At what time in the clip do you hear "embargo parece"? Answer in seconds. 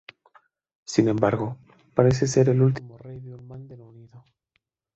1.09-2.25